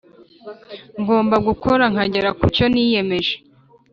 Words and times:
Ngomba 1.01 1.35
gukora 1.47 1.83
nkagera 1.91 2.29
kucyo 2.39 2.65
niyemeje 2.73 3.33